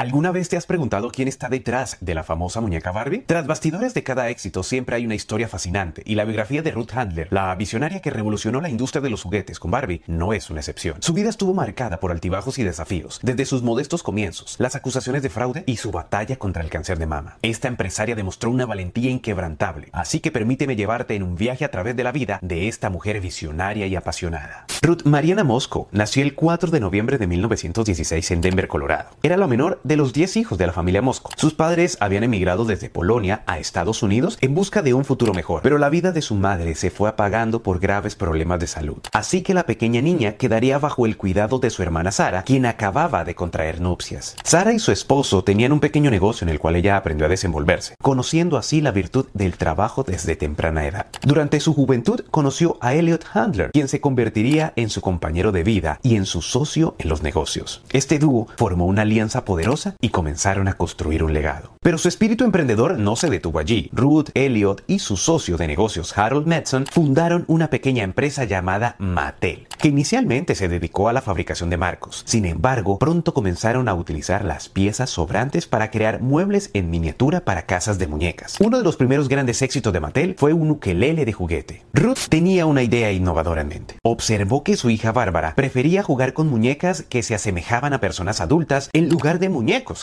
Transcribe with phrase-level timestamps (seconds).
[0.00, 3.22] ¿Alguna vez te has preguntado quién está detrás de la famosa muñeca Barbie?
[3.26, 6.94] Tras bastidores de cada éxito siempre hay una historia fascinante y la biografía de Ruth
[6.94, 10.60] Handler, la visionaria que revolucionó la industria de los juguetes con Barbie, no es una
[10.60, 10.96] excepción.
[11.02, 15.28] Su vida estuvo marcada por altibajos y desafíos, desde sus modestos comienzos, las acusaciones de
[15.28, 17.36] fraude y su batalla contra el cáncer de mama.
[17.42, 21.94] Esta empresaria demostró una valentía inquebrantable, así que permíteme llevarte en un viaje a través
[21.94, 24.64] de la vida de esta mujer visionaria y apasionada.
[24.80, 29.10] Ruth Mariana Mosco nació el 4 de noviembre de 1916 en Denver, Colorado.
[29.22, 31.30] Era la menor los 10 hijos de la familia Mosco.
[31.36, 35.62] Sus padres habían emigrado desde Polonia a Estados Unidos en busca de un futuro mejor,
[35.62, 38.98] pero la vida de su madre se fue apagando por graves problemas de salud.
[39.12, 43.24] Así que la pequeña niña quedaría bajo el cuidado de su hermana Sara, quien acababa
[43.24, 44.36] de contraer nupcias.
[44.44, 47.94] Sara y su esposo tenían un pequeño negocio en el cual ella aprendió a desenvolverse,
[48.02, 51.06] conociendo así la virtud del trabajo desde temprana edad.
[51.22, 55.98] Durante su juventud conoció a Elliot Handler, quien se convertiría en su compañero de vida
[56.02, 57.82] y en su socio en los negocios.
[57.92, 61.72] Este dúo formó una alianza poderosa y comenzaron a construir un legado.
[61.80, 63.90] Pero su espíritu emprendedor no se detuvo allí.
[63.92, 69.66] Ruth, Elliot y su socio de negocios Harold Madsen fundaron una pequeña empresa llamada Mattel,
[69.78, 72.22] que inicialmente se dedicó a la fabricación de marcos.
[72.26, 77.66] Sin embargo, pronto comenzaron a utilizar las piezas sobrantes para crear muebles en miniatura para
[77.66, 78.56] casas de muñecas.
[78.60, 81.82] Uno de los primeros grandes éxitos de Mattel fue un ukelele de juguete.
[81.94, 83.96] Ruth tenía una idea innovadora en mente.
[84.02, 88.90] Observó que su hija Bárbara prefería jugar con muñecas que se asemejaban a personas adultas
[88.92, 89.48] en lugar de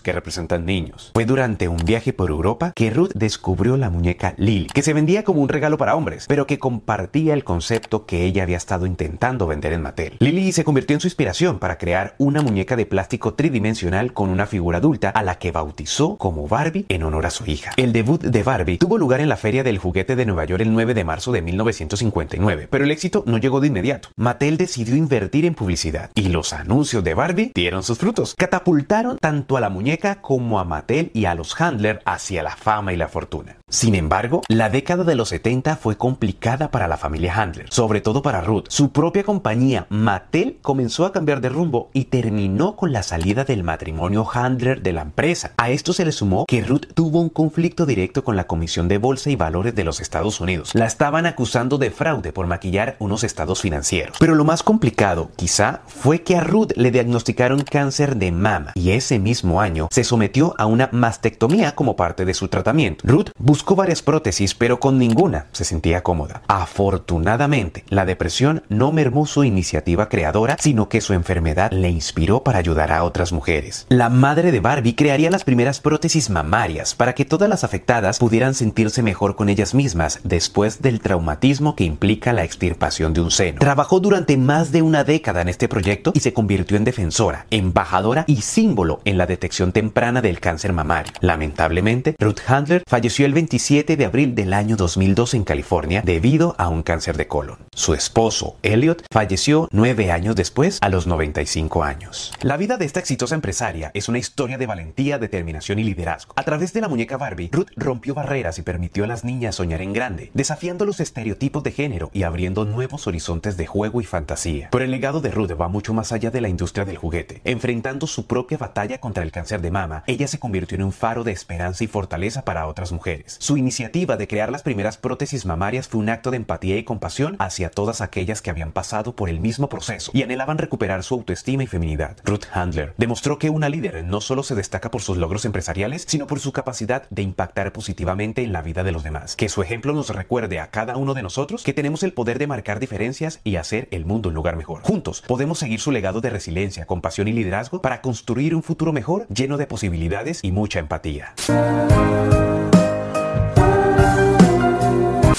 [0.01, 1.11] que representan niños.
[1.13, 5.25] Fue durante un viaje por Europa que Ruth descubrió la muñeca Lily, que se vendía
[5.25, 9.45] como un regalo para hombres, pero que compartía el concepto que ella había estado intentando
[9.45, 10.15] vender en Mattel.
[10.19, 14.45] Lily se convirtió en su inspiración para crear una muñeca de plástico tridimensional con una
[14.45, 17.73] figura adulta a la que bautizó como Barbie en honor a su hija.
[17.75, 20.71] El debut de Barbie tuvo lugar en la Feria del Juguete de Nueva York el
[20.71, 24.09] 9 de marzo de 1959, pero el éxito no llegó de inmediato.
[24.15, 28.33] Mattel decidió invertir en publicidad y los anuncios de Barbie dieron sus frutos.
[28.37, 32.93] Catapultaron tanto a la muñeca como a Mattel y a los Handler hacia la fama
[32.93, 33.57] y la fortuna.
[33.69, 38.21] Sin embargo, la década de los 70 fue complicada para la familia Handler, sobre todo
[38.21, 38.65] para Ruth.
[38.69, 43.63] Su propia compañía, Mattel, comenzó a cambiar de rumbo y terminó con la salida del
[43.63, 45.51] matrimonio Handler de la empresa.
[45.57, 48.99] A esto se le sumó que Ruth tuvo un conflicto directo con la Comisión de
[48.99, 50.71] Bolsa y Valores de los Estados Unidos.
[50.73, 54.15] La estaban acusando de fraude por maquillar unos estados financieros.
[54.19, 58.91] Pero lo más complicado, quizá, fue que a Ruth le diagnosticaron cáncer de mama y
[58.91, 63.07] ese mismo año se sometió a una mastectomía como parte de su tratamiento.
[63.07, 66.41] Ruth Buscó varias prótesis, pero con ninguna se sentía cómoda.
[66.47, 72.57] Afortunadamente, la depresión no mermó su iniciativa creadora, sino que su enfermedad le inspiró para
[72.57, 73.85] ayudar a otras mujeres.
[73.89, 78.55] La madre de Barbie crearía las primeras prótesis mamarias para que todas las afectadas pudieran
[78.55, 83.59] sentirse mejor con ellas mismas después del traumatismo que implica la extirpación de un seno.
[83.59, 88.25] Trabajó durante más de una década en este proyecto y se convirtió en defensora, embajadora
[88.27, 91.13] y símbolo en la detección temprana del cáncer mamario.
[91.21, 96.69] Lamentablemente, Ruth Handler falleció el 27 de abril del año 2002 en California debido a
[96.69, 97.59] un cáncer de colon.
[97.75, 102.33] Su esposo, Elliot, falleció nueve años después a los 95 años.
[102.41, 106.33] La vida de esta exitosa empresaria es una historia de valentía, determinación y liderazgo.
[106.35, 109.81] A través de la muñeca Barbie, Ruth rompió barreras y permitió a las niñas soñar
[109.81, 114.69] en grande, desafiando los estereotipos de género y abriendo nuevos horizontes de juego y fantasía.
[114.71, 117.41] Pero el legado de Ruth va mucho más allá de la industria del juguete.
[117.43, 121.23] Enfrentando su propia batalla contra el cáncer de mama, ella se convirtió en un faro
[121.23, 123.37] de esperanza y fortaleza para otras mujeres.
[123.39, 127.35] Su iniciativa de crear las primeras prótesis mamarias fue un acto de empatía y compasión
[127.39, 131.63] hacia todas aquellas que habían pasado por el mismo proceso y anhelaban recuperar su autoestima
[131.63, 132.17] y feminidad.
[132.23, 136.27] Ruth Handler demostró que una líder no solo se destaca por sus logros empresariales, sino
[136.27, 139.35] por su capacidad de impactar positivamente en la vida de los demás.
[139.35, 142.47] Que su ejemplo nos recuerde a cada uno de nosotros que tenemos el poder de
[142.47, 144.81] marcar diferencias y hacer el mundo un lugar mejor.
[144.83, 148.93] Juntos podemos seguir su legado de resiliencia, compasión y liderazgo para construir un futuro
[149.29, 151.33] lleno de posibilidades y mucha empatía.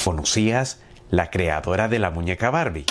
[0.05, 0.81] ¿Conocías
[1.11, 2.87] la creadora de la muñeca Barbie?